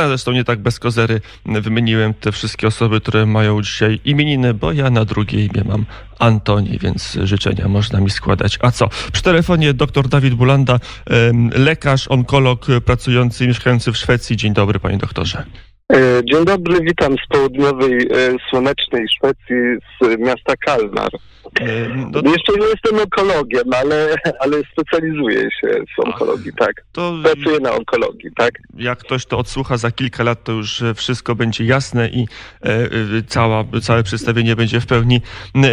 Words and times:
A 0.00 0.08
zresztą 0.08 0.32
nie 0.32 0.44
tak 0.44 0.58
bez 0.58 0.78
kozery 0.78 1.20
wymieniłem 1.46 2.14
te 2.14 2.32
wszystkie 2.32 2.66
osoby, 2.66 3.00
które 3.00 3.26
mają 3.26 3.62
dzisiaj 3.62 4.00
imieniny, 4.04 4.54
bo 4.54 4.72
ja 4.72 4.90
na 4.90 5.04
drugie 5.04 5.44
imię 5.44 5.62
mam 5.64 5.86
Antoni, 6.18 6.78
więc 6.78 7.18
życzenia 7.22 7.68
można 7.68 8.00
mi 8.00 8.10
składać. 8.10 8.58
A 8.62 8.70
co? 8.70 8.88
Przy 9.12 9.22
telefonie 9.22 9.74
dr 9.74 10.08
Dawid 10.08 10.34
Bulanda, 10.34 10.78
lekarz, 11.54 12.08
onkolog 12.08 12.66
pracujący 12.84 13.44
i 13.44 13.48
mieszkający 13.48 13.92
w 13.92 13.96
Szwecji. 13.96 14.36
Dzień 14.36 14.54
dobry, 14.54 14.80
panie 14.80 14.98
doktorze. 14.98 15.44
E, 15.92 16.22
dzień 16.32 16.44
dobry, 16.44 16.80
witam 16.80 17.14
z 17.14 17.36
południowej, 17.36 17.92
e, 17.92 18.36
słonecznej 18.50 19.06
Szwecji, 19.16 19.56
z 20.00 20.18
miasta 20.18 20.54
Kalmar. 20.66 21.10
E, 21.60 21.88
no, 21.94 22.30
Jeszcze 22.30 22.52
nie 22.52 22.66
jestem 22.66 22.98
onkologiem, 22.98 23.64
ale, 23.72 24.16
ale 24.40 24.62
specjalizuję 24.72 25.40
się 25.40 25.68
w 25.96 26.06
onkologii, 26.06 26.52
tak. 26.58 26.84
To, 26.92 27.14
Pracuję 27.22 27.60
na 27.60 27.72
onkologii, 27.72 28.30
tak. 28.36 28.58
Jak 28.76 28.98
ktoś 28.98 29.26
to 29.26 29.38
odsłucha 29.38 29.76
za 29.76 29.90
kilka 29.90 30.22
lat, 30.22 30.44
to 30.44 30.52
już 30.52 30.82
wszystko 30.94 31.34
będzie 31.34 31.64
jasne 31.64 32.08
i 32.08 32.26
e, 32.62 32.88
cała, 33.26 33.64
całe 33.82 34.02
przedstawienie 34.02 34.56
będzie 34.56 34.80
w 34.80 34.86
pełni 34.86 35.20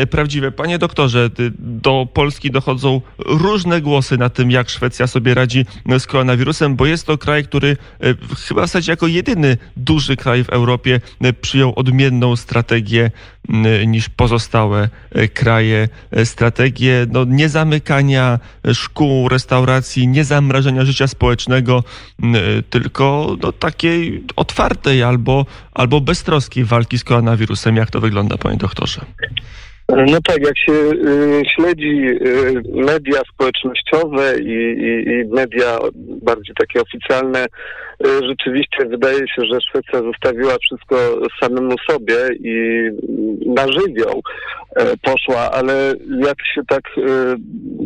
prawdziwe. 0.09 0.51
Panie 0.51 0.77
doktorze, 0.77 1.29
do 1.59 2.07
Polski 2.13 2.51
dochodzą 2.51 3.01
różne 3.25 3.81
głosy 3.81 4.17
na 4.17 4.29
tym, 4.29 4.51
jak 4.51 4.69
Szwecja 4.69 5.07
sobie 5.07 5.33
radzi 5.33 5.65
z 5.99 6.05
koronawirusem, 6.05 6.75
bo 6.75 6.85
jest 6.85 7.07
to 7.07 7.17
kraj, 7.17 7.43
który 7.43 7.77
chyba 8.47 8.61
w 8.61 8.65
zasadzie 8.65 8.91
jako 8.91 9.07
jedyny 9.07 9.57
duży 9.77 10.15
kraj 10.15 10.43
w 10.43 10.49
Europie 10.49 11.01
przyjął 11.41 11.73
odmienną 11.75 12.35
strategię 12.35 13.11
niż 13.87 14.09
pozostałe 14.09 14.89
kraje 15.33 15.64
daje 15.65 15.89
e, 16.11 16.25
strategię 16.25 17.07
no, 17.11 17.23
niezamykania 17.23 18.39
szkół, 18.73 19.29
restauracji, 19.29 20.07
niezamrażania 20.07 20.85
życia 20.85 21.07
społecznego, 21.07 21.83
e, 22.23 22.63
tylko 22.69 23.35
no, 23.41 23.51
takiej 23.51 24.23
otwartej 24.35 25.03
albo, 25.03 25.45
albo 25.71 26.01
beztroskiej 26.01 26.65
walki 26.65 26.97
z 26.97 27.03
koronawirusem. 27.03 27.75
Jak 27.75 27.91
to 27.91 28.01
wygląda, 28.01 28.37
panie 28.37 28.57
doktorze? 28.57 29.05
No 29.89 30.17
tak, 30.27 30.37
jak 30.45 30.57
się 30.57 30.73
y, 30.73 31.41
śledzi 31.55 32.07
y, 32.07 32.63
media 32.73 33.21
społecznościowe 33.33 34.39
i, 34.39 34.51
i, 34.51 35.09
i, 35.09 35.25
media 35.33 35.77
bardziej 36.21 36.55
takie 36.55 36.81
oficjalne, 36.81 37.45
y, 37.45 37.47
rzeczywiście 38.29 38.85
wydaje 38.85 39.19
się, 39.19 39.45
że 39.51 39.61
Szwecja 39.61 40.01
zostawiła 40.01 40.55
wszystko 40.61 40.95
samemu 41.41 41.75
sobie 41.89 42.15
i 42.39 42.89
na 43.45 43.67
żywioł 43.67 44.21
e, 44.75 44.97
poszła, 44.97 45.51
ale 45.51 45.93
jak 46.17 46.37
się 46.55 46.61
tak 46.67 46.83
e, 46.97 47.01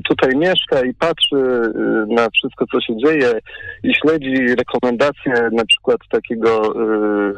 tutaj 0.03 0.35
mieszka 0.35 0.85
i 0.85 0.93
patrzy 0.93 1.35
e, 1.35 1.69
na 2.07 2.29
wszystko, 2.29 2.65
co 2.71 2.81
się 2.81 2.97
dzieje 2.97 3.39
i 3.83 3.93
śledzi 3.95 4.55
rekomendacje 4.55 5.33
na 5.51 5.65
przykład 5.65 5.97
takiego 6.11 6.73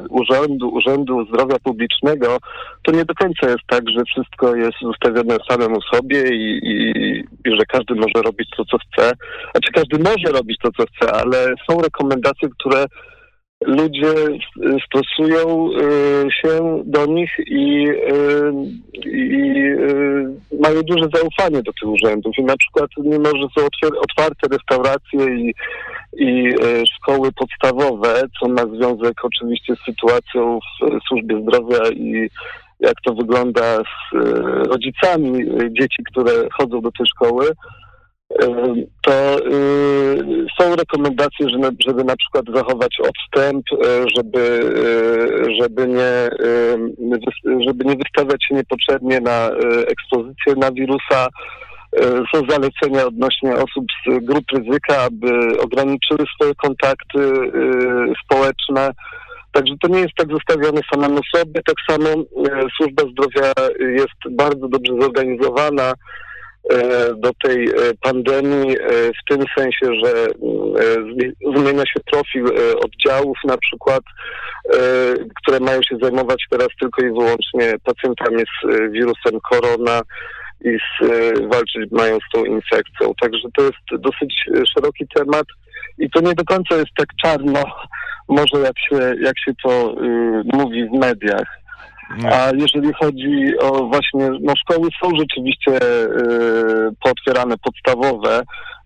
urzędu, 0.09 0.69
Urzędu 0.69 1.25
Zdrowia 1.25 1.55
Publicznego, 1.63 2.37
to 2.83 2.91
nie 2.91 3.05
do 3.05 3.13
końca 3.13 3.49
jest 3.49 3.63
tak, 3.67 3.89
że 3.89 4.03
wszystko 4.03 4.50
jest 4.55 4.77
zostawione 4.81 5.37
samemu 5.49 5.81
sobie 5.81 6.23
i, 6.29 6.59
i, 6.63 6.91
i 7.45 7.57
że 7.59 7.65
każdy 7.67 7.95
może 7.95 8.23
robić 8.25 8.49
to, 8.57 8.65
co 8.65 8.77
chce. 8.77 9.11
Znaczy 9.51 9.71
każdy 9.73 9.97
może 9.99 10.37
robić 10.37 10.57
to, 10.63 10.69
co 10.77 10.83
chce, 10.85 11.13
ale 11.13 11.53
są 11.69 11.81
rekomendacje, 11.81 12.49
które 12.59 12.85
ludzie 13.65 14.13
stosują 14.85 15.69
y, 15.71 16.31
się 16.31 16.83
do 16.85 17.05
nich 17.05 17.31
i, 17.47 17.87
y, 17.87 18.53
y, 19.05 20.35
mają 20.61 20.81
duże 20.81 21.09
zaufanie 21.13 21.63
do 21.63 21.73
tych 21.73 21.89
urzędów. 21.89 22.37
I 22.37 22.43
na 22.43 22.57
przykład, 22.57 22.89
mimo 22.97 23.25
że 23.25 23.47
są 23.57 23.67
otwarte 24.01 24.47
restauracje 24.51 25.35
i, 25.35 25.53
i 26.17 26.53
szkoły 26.95 27.29
podstawowe, 27.31 28.21
co 28.39 28.47
ma 28.47 28.65
związek 28.75 29.13
oczywiście 29.23 29.75
z 29.75 29.85
sytuacją 29.85 30.59
w 30.81 31.07
służbie 31.07 31.41
zdrowia 31.41 31.89
i 31.91 32.29
jak 32.81 32.95
to 33.05 33.13
wygląda 33.13 33.77
z 33.77 34.15
rodzicami 34.67 35.45
dzieci, 35.79 36.03
które 36.11 36.31
chodzą 36.57 36.81
do 36.81 36.91
tej 36.91 37.07
szkoły, 37.07 37.45
to 39.01 39.37
y, 39.39 40.45
są 40.59 40.75
rekomendacje, 40.75 41.47
żeby 41.87 42.03
na 42.03 42.15
przykład 42.15 42.45
zachować 42.55 42.97
odstęp, 42.99 43.65
żeby, 44.15 44.73
żeby, 45.61 45.87
nie, 45.87 46.29
żeby 47.67 47.85
nie 47.85 47.95
wystawiać 47.95 48.45
się 48.47 48.55
niepotrzebnie 48.55 49.19
na 49.19 49.49
ekspozycję 49.87 50.55
na 50.57 50.71
wirusa. 50.71 51.27
Są 52.33 52.41
zalecenia 52.49 53.05
odnośnie 53.07 53.55
osób 53.55 53.85
z 54.07 54.25
grup 54.25 54.43
ryzyka, 54.53 55.01
aby 55.01 55.61
ograniczyły 55.61 56.25
swoje 56.35 56.55
kontakty 56.55 57.31
społeczne. 58.25 58.91
Także 59.51 59.73
to 59.81 59.87
nie 59.87 59.99
jest 59.99 60.13
tak 60.17 60.31
zostawione 60.31 60.81
samemu 60.93 61.19
sobie. 61.35 61.61
Tak 61.65 61.75
samo 61.89 62.07
służba 62.77 63.03
zdrowia 63.11 63.53
jest 63.79 64.35
bardzo 64.35 64.67
dobrze 64.67 64.93
zorganizowana. 65.01 65.93
E, 66.69 67.13
do 67.15 67.31
tej 67.43 67.65
e, 67.65 67.71
pandemii 68.01 68.77
e, 68.77 68.83
w 69.09 69.29
tym 69.29 69.43
sensie, 69.57 69.87
że 70.03 70.27
zmienia 71.55 71.83
się 71.85 71.99
profil 72.11 72.45
oddziałów 72.83 73.37
na 73.45 73.57
przykład, 73.57 74.01
które 75.41 75.59
mają 75.59 75.81
się 75.81 75.97
zajmować 76.01 76.45
teraz 76.49 76.67
tylko 76.79 77.01
i 77.01 77.09
wyłącznie 77.09 77.73
pacjentami 77.83 78.43
z 78.43 78.91
wirusem 78.91 79.39
korona 79.51 80.01
i 80.61 80.77
z, 80.77 81.07
walczyć 81.39 81.91
mają 81.91 82.17
z 82.17 82.33
tą 82.33 82.45
infekcją. 82.45 83.13
Także 83.21 83.47
to 83.57 83.63
jest 83.63 84.01
dosyć 84.03 84.45
szeroki 84.75 85.07
temat 85.15 85.45
i 85.97 86.09
to 86.09 86.21
nie 86.21 86.33
do 86.33 86.43
końca 86.43 86.75
jest 86.75 86.91
tak 86.97 87.07
czarno, 87.23 87.63
może 88.27 88.59
jak 88.63 88.79
się, 88.79 89.13
jak 89.21 89.39
się 89.45 89.51
to 89.63 89.93
y, 90.03 90.41
mówi 90.53 90.89
w 90.89 90.91
mediach. 90.91 91.61
A 92.31 92.51
jeżeli 92.57 92.93
chodzi 92.93 93.59
o 93.61 93.87
właśnie, 93.87 94.29
no 94.41 94.53
szkoły 94.55 94.89
są 95.03 95.09
rzeczywiście 95.19 95.81
y, 95.81 96.95
pootwierane 97.03 97.55
podstawowe 97.57 98.43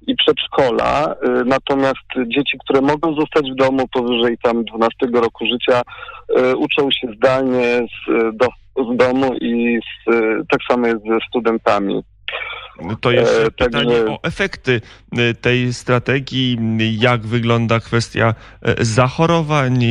i 0.08 0.16
przedszkola, 0.16 1.14
y, 1.14 1.46
natomiast 1.46 2.08
dzieci, 2.28 2.58
które 2.64 2.82
mogą 2.82 3.16
zostać 3.16 3.52
w 3.52 3.56
domu 3.56 3.88
powyżej 3.94 4.38
tam 4.44 4.64
12 4.64 4.98
roku 5.14 5.46
życia, 5.46 5.82
y, 6.40 6.58
uczą 6.58 6.92
się 6.92 7.08
zdalnie 7.18 7.78
z, 7.78 8.36
do, 8.38 8.48
z 8.94 8.98
domu 8.98 9.36
i 9.42 9.80
z, 9.82 10.12
tak 10.50 10.60
samo 10.70 10.88
jest 10.88 11.04
ze 11.04 11.18
studentami. 11.30 12.04
To 13.02 13.12
jest 13.12 13.32
e, 13.46 13.52
pytanie 13.52 13.96
także... 13.96 14.12
o 14.12 14.24
efekty 14.24 14.82
e, 15.12 15.34
tej 15.34 15.74
strategii, 15.74 16.58
jak 17.00 17.28
wygląda 17.28 17.80
kwestia 17.80 18.36
e, 18.62 18.86
zachorowań, 18.86 19.86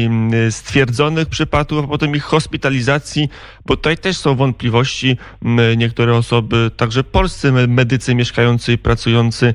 stwierdzonych 0.50 1.28
przypadków, 1.28 1.84
a 1.84 1.89
potem 1.89 2.17
ich 2.17 2.23
hospitalizacji, 2.23 3.28
bo 3.67 3.77
tutaj 3.77 3.99
też 3.99 4.17
są 4.17 4.34
wątpliwości. 4.34 5.17
Niektóre 5.77 6.17
osoby, 6.17 6.71
także 6.77 7.05
polscy 7.05 7.53
medycy 7.53 8.15
mieszkający 8.15 8.73
i 8.73 8.78
pracujący 8.78 9.55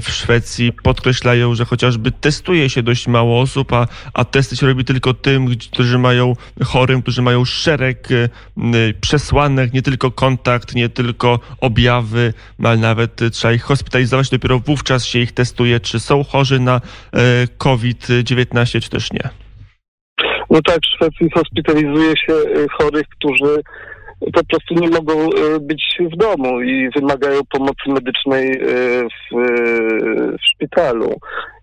w 0.00 0.08
Szwecji 0.08 0.72
podkreślają, 0.82 1.54
że 1.54 1.64
chociażby 1.64 2.10
testuje 2.10 2.70
się 2.70 2.82
dość 2.82 3.06
mało 3.06 3.40
osób, 3.40 3.72
a, 3.72 3.86
a 4.14 4.24
testy 4.24 4.56
się 4.56 4.66
robi 4.66 4.84
tylko 4.84 5.14
tym, 5.14 5.46
którzy 5.72 5.98
mają 5.98 6.32
chorym, 6.64 7.02
którzy 7.02 7.22
mają 7.22 7.44
szereg 7.44 8.10
y, 8.10 8.28
przesłanek, 9.00 9.72
nie 9.72 9.82
tylko 9.82 10.10
kontakt, 10.10 10.74
nie 10.74 10.88
tylko 10.88 11.40
objawy, 11.60 12.32
ale 12.64 12.76
nawet 12.76 13.20
trzeba 13.32 13.54
ich 13.54 13.62
hospitalizować. 13.62 14.30
Dopiero 14.30 14.58
wówczas 14.58 15.04
się 15.04 15.18
ich 15.18 15.32
testuje, 15.32 15.80
czy 15.80 16.00
są 16.00 16.24
chorzy 16.24 16.60
na 16.60 16.76
y, 16.76 17.20
COVID-19, 17.58 18.80
czy 18.80 18.90
też 18.90 19.12
nie. 19.12 19.28
No 20.50 20.60
tak, 20.66 20.78
w 20.82 20.96
Szwecji 20.96 21.30
hospitalizuje 21.34 22.16
się 22.16 22.32
y, 22.32 22.66
chorych, 22.78 23.06
którzy 23.08 23.62
po 24.20 24.44
prostu 24.44 24.74
nie 24.74 24.88
mogą 24.88 25.12
e, 25.14 25.60
być 25.60 25.98
w 26.00 26.16
domu 26.16 26.62
i 26.62 26.90
wymagają 26.96 27.40
pomocy 27.50 27.88
medycznej 27.88 28.52
e, 28.52 28.58
w, 29.04 29.36
w 30.38 30.46
szpitalu. 30.52 31.14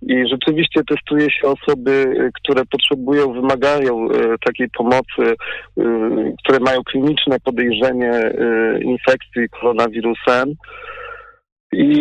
I 0.02 0.28
rzeczywiście 0.28 0.82
testuje 0.90 1.32
się 1.32 1.48
osoby, 1.48 2.16
które 2.34 2.66
potrzebują, 2.66 3.34
wymagają 3.34 4.08
e, 4.10 4.38
takiej 4.46 4.70
pomocy, 4.70 5.36
które 6.44 6.60
mają 6.60 6.84
kliniczne 6.84 7.40
podejrzenie 7.40 8.12
infekcji 8.82 9.50
koronawirusem. 9.50 10.54
I 11.74 11.96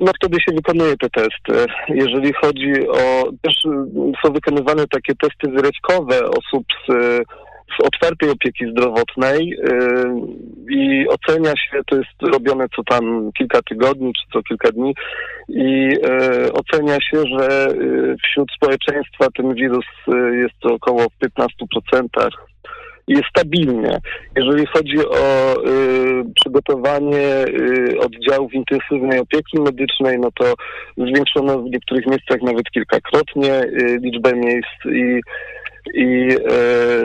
no 0.00 0.12
wtedy 0.16 0.40
się 0.40 0.56
wykonuje 0.56 0.96
te 0.96 1.08
testy. 1.10 1.72
Jeżeli 1.88 2.32
chodzi 2.32 2.88
o, 2.88 3.24
też 3.42 3.54
są 4.24 4.32
wykonywane 4.32 4.86
takie 4.86 5.14
testy 5.14 5.48
wyrywkowe 5.48 6.20
osób 6.24 6.64
z 6.88 7.22
z 7.78 7.86
otwartej 7.86 8.30
opieki 8.30 8.70
zdrowotnej 8.70 9.48
yy, 9.48 9.56
i 10.70 11.08
ocenia 11.08 11.50
się, 11.50 11.80
to 11.86 11.96
jest 11.96 12.32
robione 12.34 12.66
co 12.76 12.82
tam 12.84 13.32
kilka 13.38 13.62
tygodni 13.62 14.12
czy 14.12 14.32
co 14.32 14.42
kilka 14.42 14.72
dni 14.72 14.94
i 15.48 15.62
yy, 15.62 16.52
ocenia 16.52 17.00
się, 17.00 17.22
że 17.38 17.68
yy, 17.80 18.16
wśród 18.24 18.48
społeczeństwa 18.56 19.26
ten 19.36 19.54
wirus 19.54 19.86
jest 20.32 20.66
około 20.66 21.02
w 21.02 21.24
15% 21.24 22.06
jest 22.24 22.55
stabilnie. 23.30 23.98
Jeżeli 24.36 24.66
chodzi 24.66 24.98
o 24.98 25.54
y, 25.66 26.24
przygotowanie 26.40 27.44
y, 27.48 27.98
oddziałów 28.00 28.54
intensywnej 28.54 29.18
opieki 29.18 29.60
medycznej, 29.60 30.18
no 30.18 30.28
to 30.34 30.54
zwiększono 30.96 31.58
w 31.58 31.70
niektórych 31.70 32.06
miejscach 32.06 32.42
nawet 32.42 32.70
kilkakrotnie 32.70 33.62
y, 33.62 33.98
liczbę 34.02 34.32
miejsc 34.32 34.86
i 34.86 35.20
i 35.94 36.28
e, 36.50 37.04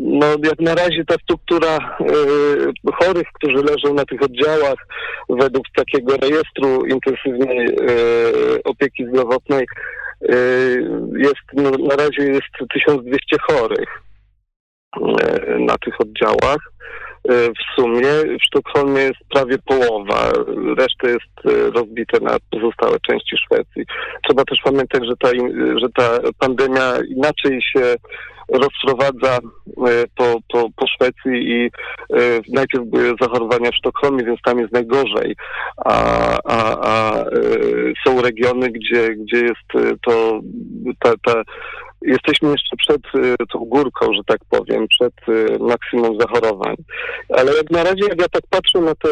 no, 0.00 0.26
jak 0.44 0.60
na 0.60 0.74
razie 0.74 1.04
ta 1.04 1.14
struktura 1.14 1.76
e, 1.76 2.92
chorych, 2.92 3.26
którzy 3.32 3.56
leżą 3.56 3.94
na 3.94 4.04
tych 4.04 4.22
oddziałach 4.22 4.86
według 5.28 5.64
takiego 5.76 6.16
rejestru 6.16 6.86
intensywnej 6.86 7.66
e, 7.66 7.74
opieki 8.64 9.06
zdrowotnej 9.06 9.66
jest, 11.16 11.46
no, 11.52 11.70
na 11.70 11.96
razie 11.96 12.22
jest 12.22 12.72
1200 12.74 13.36
chorych 13.50 14.07
na 15.58 15.78
tych 15.78 16.00
oddziałach. 16.00 16.58
W 17.28 17.80
sumie 17.80 18.08
w 18.40 18.44
Sztokholmie 18.44 19.00
jest 19.00 19.18
prawie 19.30 19.58
połowa, 19.58 20.32
reszta 20.78 21.08
jest 21.08 21.58
rozbite 21.74 22.20
na 22.20 22.36
pozostałe 22.50 22.96
części 23.00 23.36
Szwecji. 23.36 23.84
Trzeba 24.28 24.44
też 24.44 24.58
pamiętać, 24.64 25.06
że 25.06 25.16
ta, 25.16 25.28
że 25.76 25.88
ta 25.96 26.18
pandemia 26.38 26.92
inaczej 27.08 27.62
się 27.62 27.94
rozprowadza 28.48 29.38
e, 29.38 30.04
po, 30.16 30.36
po, 30.52 30.70
po 30.76 30.86
Szwecji 30.86 31.50
i 31.50 31.66
e, 31.66 31.70
najpierw 32.48 32.84
były 32.84 33.14
zachorowania 33.20 33.70
w 33.70 33.76
Sztokholmie, 33.76 34.24
więc 34.24 34.40
tam 34.44 34.58
jest 34.58 34.72
najgorzej, 34.72 35.36
a, 35.84 35.94
a, 36.44 36.80
a 36.80 37.20
e, 37.20 37.24
są 38.06 38.22
regiony, 38.22 38.70
gdzie, 38.70 39.14
gdzie 39.14 39.36
jest 39.36 39.98
to 40.06 40.40
ta, 40.98 41.12
ta 41.24 41.42
jesteśmy 42.02 42.50
jeszcze 42.50 42.76
przed 42.76 43.02
tą 43.52 43.58
górką, 43.58 44.12
że 44.14 44.20
tak 44.26 44.38
powiem, 44.50 44.88
przed 44.88 45.14
maksimum 45.60 46.20
zachorowań. 46.20 46.76
Ale 47.28 47.56
jak 47.56 47.70
na 47.70 47.84
razie, 47.84 48.04
jak 48.08 48.20
ja 48.20 48.28
tak 48.28 48.42
patrzę 48.50 48.80
na 48.80 48.94
te, 48.94 49.08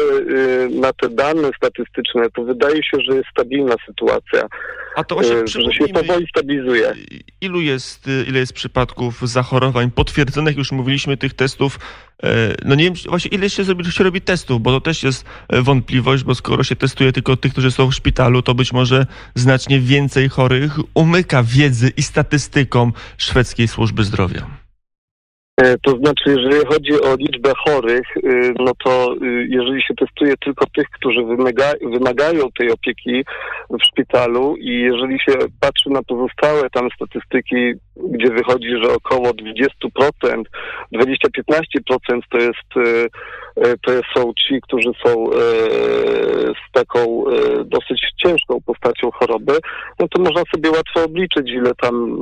na 0.69 0.93
te 0.93 1.09
dane 1.09 1.49
statystyczne, 1.57 2.29
to 2.35 2.43
wydaje 2.43 2.83
się, 2.83 2.97
że 3.09 3.15
jest 3.15 3.29
stabilna 3.31 3.75
sytuacja. 3.85 4.47
A 4.95 5.03
to 5.03 5.15
właśnie 5.15 5.47
że 5.47 5.73
się 5.73 5.87
powoli 5.87 6.27
stabilizuje. 6.27 6.93
Ilu 7.41 7.61
jest, 7.61 8.07
ile 8.27 8.39
jest 8.39 8.53
przypadków 8.53 9.29
zachorowań 9.29 9.91
potwierdzonych, 9.91 10.57
już 10.57 10.71
mówiliśmy 10.71 11.17
tych 11.17 11.33
testów, 11.33 11.75
e, 11.75 12.06
no 12.65 12.75
nie 12.75 12.83
wiem 12.83 12.93
właśnie 13.09 13.31
ile 13.31 13.49
się, 13.49 13.63
zrobi, 13.63 13.91
się 13.91 14.03
robi 14.03 14.21
testów, 14.21 14.61
bo 14.61 14.71
to 14.71 14.81
też 14.81 15.03
jest 15.03 15.25
e, 15.49 15.61
wątpliwość, 15.61 16.23
bo 16.23 16.35
skoro 16.35 16.63
się 16.63 16.75
testuje 16.75 17.11
tylko 17.11 17.37
tych, 17.37 17.51
którzy 17.51 17.71
są 17.71 17.87
w 17.87 17.95
szpitalu, 17.95 18.41
to 18.41 18.55
być 18.55 18.73
może 18.73 19.05
znacznie 19.35 19.79
więcej 19.79 20.29
chorych 20.29 20.77
umyka 20.93 21.43
wiedzy 21.43 21.91
i 21.97 22.03
statystykom 22.03 22.93
szwedzkiej 23.17 23.67
służby 23.67 24.03
zdrowia. 24.03 24.66
E, 25.61 25.77
to 25.77 25.91
znaczy, 25.91 26.23
jeżeli 26.27 26.65
chodzi 26.65 27.01
o 27.01 27.15
liczbę 27.15 27.51
chorych, 27.65 28.17
y, 28.17 28.53
no 28.59 28.71
to 28.83 29.15
y, 29.21 29.47
jeżeli 29.49 29.83
się 29.83 29.93
testuje 29.95 30.33
tylko 30.37 30.65
tych, 30.75 30.89
którzy 30.89 31.23
wymaga, 31.23 31.73
wymagają 31.81 32.51
tej 32.57 32.71
opieki 32.71 33.25
w 33.69 33.83
szpitalu 33.83 34.55
i 34.59 34.79
jeżeli 34.79 35.19
się 35.19 35.33
patrzy 35.59 35.89
na 35.89 36.03
pozostałe 36.03 36.69
tam 36.69 36.89
statystyki, 36.95 37.73
gdzie 37.95 38.29
wychodzi, 38.29 38.69
że 38.83 38.93
około 38.93 39.31
20%, 39.31 40.43
20-15% 40.93 42.19
to 42.29 42.37
jest 42.37 42.77
y, 42.77 43.07
to 43.85 43.91
są 44.15 44.33
ci, 44.33 44.61
którzy 44.61 44.89
są 45.05 45.29
z 46.53 46.71
taką 46.71 47.23
dosyć 47.65 48.01
ciężką 48.23 48.61
postacią 48.65 49.11
choroby, 49.11 49.53
no 49.99 50.07
to 50.07 50.21
można 50.21 50.41
sobie 50.55 50.71
łatwo 50.71 51.03
obliczyć, 51.03 51.49
ile 51.49 51.75
tam 51.75 52.17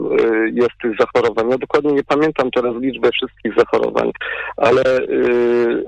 jest 0.53 0.71
tych 0.81 0.91
zachorowań. 0.99 1.49
Ja 1.49 1.57
dokładnie 1.57 1.91
nie 1.93 2.03
pamiętam 2.03 2.51
teraz 2.51 2.75
liczbę 2.75 3.09
wszystkich 3.11 3.53
zachorowań, 3.57 4.11
ale, 4.57 4.83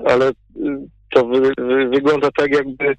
ale 0.06 0.30
to 1.14 1.26
wy, 1.26 1.40
wy, 1.58 1.88
wygląda 1.88 2.28
tak, 2.36 2.54
jakby 2.54 2.96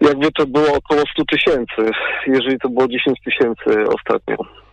jakby 0.00 0.32
to 0.32 0.46
było 0.46 0.66
około 0.74 1.00
100 1.00 1.24
tysięcy, 1.24 1.92
jeżeli 2.26 2.58
to 2.58 2.68
było 2.68 2.88
10 2.88 3.18
tysięcy 3.24 3.84
ostatnio 3.94 4.34
e, 4.34 4.69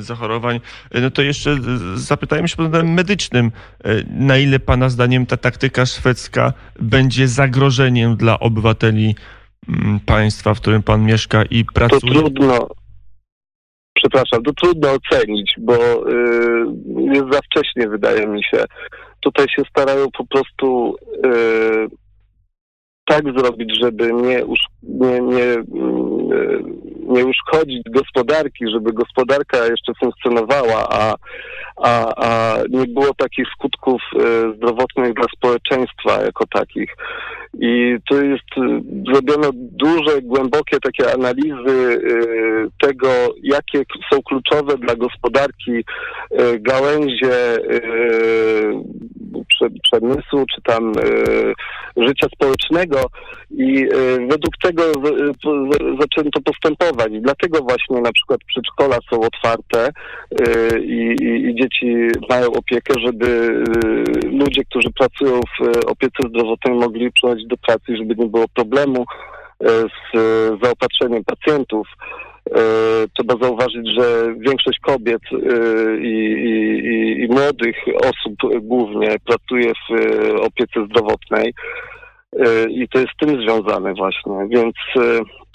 zachorowań. 0.00 0.60
E, 0.90 1.00
no 1.00 1.10
to 1.10 1.22
jeszcze 1.22 1.56
zapytajmy 1.94 2.48
się 2.48 2.56
pod 2.56 2.66
względem 2.66 2.94
medycznym, 2.94 3.52
e, 3.84 3.90
na 4.10 4.38
ile 4.38 4.60
Pana 4.60 4.88
zdaniem 4.88 5.26
ta 5.26 5.36
taktyka 5.36 5.86
szwedzka 5.86 6.52
będzie 6.80 7.28
zagrożeniem 7.28 8.16
dla 8.16 8.40
obywateli 8.40 9.14
mm, 9.68 10.00
państwa, 10.00 10.54
w 10.54 10.60
którym 10.60 10.82
Pan 10.82 11.04
mieszka 11.04 11.44
i 11.50 11.64
pracuje? 11.64 12.14
To 12.14 12.20
trudno, 12.20 12.68
przepraszam, 13.94 14.42
to 14.42 14.52
trudno 14.52 14.88
ocenić, 14.92 15.54
bo 15.58 15.74
y, 15.74 16.14
jest 17.14 17.32
za 17.32 17.40
wcześnie, 17.40 17.88
wydaje 17.88 18.26
mi 18.26 18.44
się. 18.44 18.64
Tutaj 19.20 19.46
się 19.56 19.62
starają 19.70 20.06
po 20.18 20.26
prostu 20.26 20.96
y, 21.24 22.07
tak 23.08 23.24
zrobić, 23.38 23.78
żeby 23.80 24.12
nie, 24.12 24.42
nie, 24.82 25.20
nie, 25.20 25.44
y, 25.44 25.64
nie 27.08 27.24
uszkodzić 27.24 27.82
gospodarki, 27.90 28.64
żeby 28.72 28.92
gospodarka 28.92 29.66
jeszcze 29.66 29.92
funkcjonowała, 30.00 30.88
a, 30.90 31.14
a, 31.76 32.12
a 32.16 32.56
nie 32.70 32.86
było 32.86 33.14
takich 33.14 33.46
skutków 33.48 34.02
zdrowotnych 34.56 35.14
dla 35.14 35.26
społeczeństwa 35.36 36.22
jako 36.24 36.46
takich. 36.46 36.96
I 37.54 37.96
tu 38.08 38.24
jest, 38.24 38.58
y, 38.58 38.82
zrobiono 39.06 39.50
duże, 39.54 40.22
głębokie 40.22 40.76
takie 40.80 41.14
analizy 41.14 42.00
y, 42.02 42.68
tego, 42.80 43.08
jakie 43.42 43.82
są 44.12 44.22
kluczowe 44.22 44.78
dla 44.78 44.96
gospodarki 44.96 45.72
y, 45.72 45.84
gałęzie 46.58 47.58
przemysłu, 49.82 50.44
czy 50.54 50.62
tam 50.62 50.92
życia 51.96 52.26
społecznego 52.34 53.06
i 53.50 53.88
według 54.30 54.58
tego 54.62 54.82
zaczęto 56.00 56.40
postępować. 56.44 57.12
Dlatego 57.20 57.58
właśnie 57.58 58.00
na 58.00 58.12
przykład 58.12 58.40
przedszkola 58.46 58.96
są 59.10 59.20
otwarte 59.20 59.90
i, 60.82 61.16
i, 61.20 61.50
i 61.50 61.54
dzieci 61.54 61.96
mają 62.30 62.52
opiekę, 62.52 62.94
żeby 63.06 63.48
ludzie, 64.24 64.64
którzy 64.64 64.88
pracują 64.98 65.40
w 65.40 65.86
opiece 65.86 66.28
zdrowotnej 66.28 66.74
mogli 66.74 67.12
przychodzić 67.12 67.47
do 67.48 67.56
pracy, 67.56 67.96
żeby 67.96 68.14
nie 68.16 68.26
było 68.26 68.44
problemu 68.54 69.04
e, 69.60 69.68
z 69.68 70.18
zaopatrzeniem 70.62 71.24
pacjentów. 71.24 71.88
E, 72.50 72.60
trzeba 73.16 73.34
zauważyć, 73.42 73.88
że 73.98 74.34
większość 74.38 74.78
kobiet 74.80 75.22
e, 75.32 75.36
i, 76.00 76.32
i, 76.44 77.24
i 77.24 77.28
młodych 77.28 77.76
osób 77.96 78.62
głównie 78.62 79.16
pracuje 79.26 79.72
w 79.72 79.92
opiece 80.40 80.86
zdrowotnej 80.86 81.54
i 82.70 82.88
to 82.88 82.98
jest 82.98 83.10
z 83.12 83.26
tym 83.26 83.42
związane 83.42 83.94
właśnie. 83.94 84.48
Więc 84.50 84.74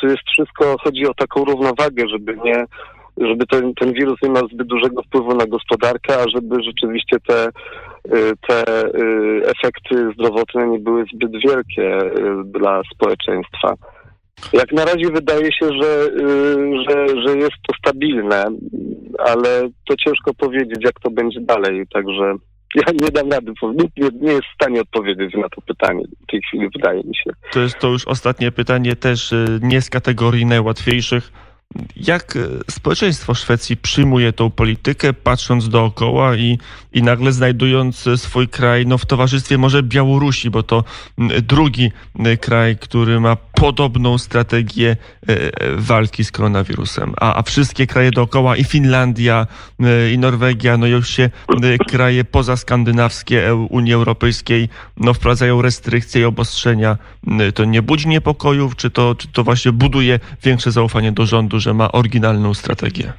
tu 0.02 0.08
jest 0.08 0.24
wszystko, 0.28 0.76
chodzi 0.84 1.08
o 1.08 1.14
taką 1.14 1.46
równowagę, 1.46 2.04
żeby 2.10 2.38
nie 2.44 2.66
żeby 3.18 3.46
ten, 3.48 3.74
ten 3.74 3.94
wirus 3.94 4.22
nie 4.24 4.30
miał 4.30 4.48
zbyt 4.48 4.68
dużego 4.68 5.04
wpływu 5.04 5.36
na 5.36 5.46
gospodarkę, 5.46 6.18
a 6.18 6.30
żeby 6.30 6.64
rzeczywiście 6.64 7.18
te, 7.28 7.50
te 8.48 8.86
y, 8.86 9.44
efekty 9.46 10.12
zdrowotne 10.14 10.68
nie 10.68 10.80
były 10.80 11.06
zbyt 11.14 11.32
wielkie 11.32 12.02
y, 12.02 12.44
dla 12.46 12.82
społeczeństwa. 12.94 13.74
Jak 14.54 14.72
na 14.72 14.86
razie 14.86 15.12
wydaje 15.14 15.46
się, 15.54 15.70
że, 15.82 16.08
że, 16.90 17.08
że 17.08 17.38
jest 17.38 17.56
to 17.68 17.76
stabilne, 17.80 18.46
ale 19.20 19.70
to 19.88 19.96
ciężko 19.96 20.34
powiedzieć, 20.34 20.78
jak 20.84 21.00
to 21.00 21.10
będzie 21.12 21.42
dalej. 21.42 21.88
Także 21.94 22.36
ja 22.76 22.94
nie 23.02 23.12
dam 23.12 23.32
rady, 23.32 23.52
nie, 23.64 24.10
nie 24.22 24.32
jest 24.32 24.46
w 24.52 24.56
stanie 24.62 24.82
odpowiedzieć 24.82 25.34
na 25.34 25.50
to 25.50 25.62
pytanie 25.62 26.04
w 26.24 26.32
tej 26.32 26.42
chwili, 26.42 26.70
wydaje 26.76 27.04
mi 27.04 27.16
się. 27.16 27.32
To 27.52 27.60
jest 27.60 27.80
to 27.80 27.88
już 27.88 28.08
ostatnie 28.08 28.52
pytanie, 28.52 28.96
też 28.96 29.34
nie 29.62 29.82
z 29.82 29.90
kategorii 29.90 30.46
najłatwiejszych 30.46 31.32
jak 31.96 32.36
e, 32.36 32.40
społeczeństwo 32.72 33.34
Szwecji 33.34 33.78
przyjmuje 33.78 34.34
tą 34.34 34.50
politykę, 34.50 35.14
patrząc 35.14 35.70
dookoła 35.70 36.36
i, 36.36 36.60
i 36.94 37.04
nagle 37.04 37.32
znajdując 37.32 38.06
swój 38.16 38.48
kraj 38.48 38.86
no, 38.88 38.98
w 38.98 39.06
towarzystwie 39.06 39.58
może 39.58 39.84
Białorusi, 39.84 40.50
bo 40.50 40.64
to 40.64 40.84
drugi 41.42 41.92
kraj, 42.42 42.78
który 42.78 43.20
ma 43.20 43.36
podobną 43.36 44.18
strategię 44.18 44.98
e, 45.30 45.32
e, 45.32 45.76
walki 45.78 46.26
z 46.26 46.32
koronawirusem. 46.32 47.14
A, 47.22 47.36
a 47.36 47.42
wszystkie 47.42 47.88
kraje 47.88 48.12
dookoła, 48.12 48.58
i 48.58 48.64
Finlandia, 48.64 49.48
i 50.14 50.18
Norwegia, 50.18 50.78
no 50.78 50.88
już 50.88 51.10
się 51.10 51.30
kraje 51.88 52.24
pozaskandynawskie 52.24 53.56
Unii 53.56 53.94
Europejskiej 53.94 54.70
no, 54.98 55.14
wprowadzają 55.14 55.62
restrykcje 55.62 56.22
i 56.22 56.26
obostrzenia. 56.26 56.98
To 57.54 57.66
nie 57.66 57.82
budzi 57.82 58.08
niepokojów, 58.08 58.76
czy 58.76 58.90
to, 58.90 59.16
czy 59.16 59.28
to 59.28 59.44
właśnie 59.44 59.72
buduje 59.72 60.20
większe 60.44 60.72
zaufanie 60.72 61.12
do 61.12 61.26
rządu, 61.26 61.60
że 61.64 61.74
ma 61.74 61.92
oryginalną 61.92 62.54
strategię? 62.54 63.14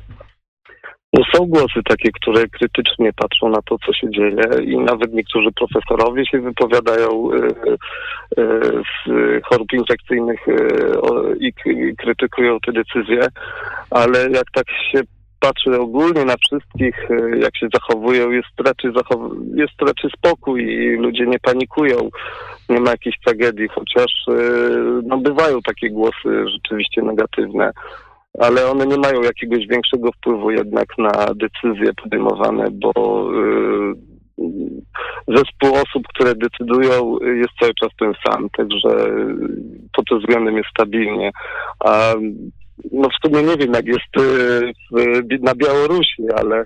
No 1.13 1.25
są 1.35 1.47
głosy 1.47 1.81
takie, 1.85 2.11
które 2.13 2.49
krytycznie 2.49 3.13
patrzą 3.13 3.49
na 3.49 3.63
to, 3.63 3.77
co 3.87 3.93
się 3.93 4.11
dzieje 4.11 4.65
i 4.65 4.79
nawet 4.79 5.13
niektórzy 5.15 5.49
profesorowie 5.53 6.27
się 6.27 6.41
wypowiadają 6.41 7.09
e, 7.09 7.37
e, 7.37 8.61
z 8.83 9.45
chorób 9.45 9.73
infekcyjnych 9.73 10.41
i 11.41 11.53
krytykują 11.99 12.59
te 12.61 12.73
decyzje, 12.73 13.27
ale 13.91 14.31
jak 14.31 14.51
tak 14.53 14.65
się 14.93 15.01
patrzy 15.41 15.81
ogólnie 15.81 16.25
na 16.25 16.35
wszystkich, 16.37 17.09
jak 17.43 17.57
się 17.57 17.69
zachowują, 17.75 18.31
jest 18.31 18.61
raczej, 18.67 18.93
zachow- 18.93 19.37
jest 19.55 19.83
raczej 19.83 20.11
spokój 20.19 20.63
i 20.63 20.97
ludzie 20.97 21.27
nie 21.27 21.39
panikują. 21.39 22.09
Nie 22.69 22.81
ma 22.81 22.91
jakiejś 22.91 23.17
tragedii, 23.27 23.69
chociaż 23.69 24.13
no, 25.03 25.19
bywają 25.19 25.63
takie 25.63 25.91
głosy 25.91 26.49
rzeczywiście 26.55 27.03
negatywne, 27.03 27.73
ale 28.39 28.67
one 28.71 28.87
nie 28.87 28.97
mają 28.97 29.23
jakiegoś 29.23 29.67
większego 29.67 30.13
wpływu 30.13 30.51
jednak 30.51 30.87
na 30.99 31.11
decyzje 31.35 31.95
podejmowane, 32.03 32.67
bo 32.71 32.93
zespół 35.29 35.75
osób, 35.75 36.03
które 36.09 36.35
decydują, 36.35 37.19
jest 37.21 37.51
cały 37.61 37.75
czas 37.75 37.91
ten 37.99 38.13
sam, 38.27 38.49
także 38.57 38.89
pod 39.93 40.05
tym 40.09 40.19
względem 40.19 40.57
jest 40.57 40.69
stabilnie. 40.71 41.31
A 41.81 42.15
no 42.93 43.09
w 43.09 43.29
sumie 43.29 43.43
nie 43.43 43.57
wiem, 43.57 43.73
jak 43.75 43.87
jest 43.87 44.17
y, 44.19 45.39
na 45.41 45.55
Białorusi, 45.55 46.23
ale, 46.37 46.65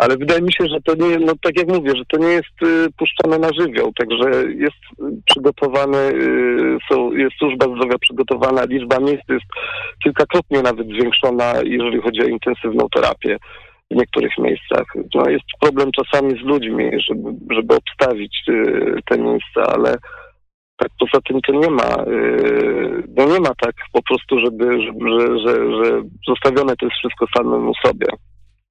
ale 0.00 0.16
wydaje 0.16 0.42
mi 0.42 0.52
się, 0.52 0.64
że 0.68 0.80
to 0.80 0.94
nie, 0.94 1.18
no 1.18 1.32
tak 1.42 1.58
jak 1.58 1.68
mówię, 1.68 1.92
że 1.96 2.04
to 2.08 2.16
nie 2.18 2.28
jest 2.28 2.62
y, 2.62 2.86
puszczane 2.98 3.38
na 3.38 3.48
żywioł, 3.52 3.92
także 3.92 4.30
jest 4.56 4.82
przygotowany, 5.24 5.98
y, 5.98 6.78
są, 6.92 7.12
jest 7.12 7.36
służba 7.38 7.66
zdrowia 7.66 7.98
przygotowana, 8.00 8.64
liczba 8.64 9.00
miejsc 9.00 9.28
jest 9.28 9.46
kilkakrotnie 10.04 10.62
nawet 10.62 10.86
zwiększona, 10.86 11.52
jeżeli 11.64 12.00
chodzi 12.00 12.22
o 12.22 12.28
intensywną 12.28 12.88
terapię 12.94 13.36
w 13.90 13.94
niektórych 13.94 14.38
miejscach. 14.38 14.84
No 15.14 15.30
jest 15.30 15.44
problem 15.60 15.90
czasami 15.92 16.42
z 16.42 16.42
ludźmi, 16.42 16.90
żeby, 17.08 17.30
żeby 17.50 17.74
obstawić 17.74 18.44
te 19.10 19.18
miejsca, 19.18 19.62
ale 19.74 19.94
tak 20.76 20.90
poza 20.98 21.22
tym 21.28 21.40
to 21.40 21.52
nie 21.52 21.70
ma, 21.70 22.04
yy, 22.06 23.02
no 23.16 23.26
nie 23.26 23.40
ma 23.40 23.54
tak 23.60 23.74
po 23.92 24.02
prostu, 24.02 24.40
żeby, 24.40 24.82
że, 24.82 25.38
że, 25.38 25.84
że 25.84 26.02
zostawione 26.28 26.76
to 26.76 26.86
jest 26.86 26.98
wszystko 26.98 27.26
samemu 27.36 27.72
sobie. 27.84 28.06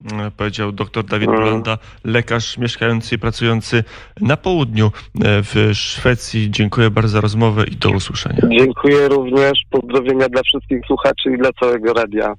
E, 0.06 0.32
powiedział 0.32 0.72
dr 0.72 1.04
Dawid 1.04 1.30
Blanda, 1.30 1.78
lekarz 2.06 2.58
mieszkający 2.58 3.16
i 3.16 3.20
pracujący 3.20 3.84
na 4.22 4.38
południu 4.38 4.86
e, 4.86 4.90
w 5.44 5.70
Szwecji. 5.74 6.52
Dziękuję 6.52 6.90
bardzo 6.90 7.10
za 7.10 7.22
rozmowę 7.22 7.64
i 7.72 7.76
do 7.76 7.90
usłyszenia. 7.90 8.40
Dziękuję 8.60 9.08
również. 9.08 9.60
Pozdrowienia 9.70 10.30
dla 10.30 10.42
wszystkich 10.44 10.80
słuchaczy 10.88 11.30
i 11.36 11.38
dla 11.38 11.50
całego 11.60 11.94
radia. 11.94 12.34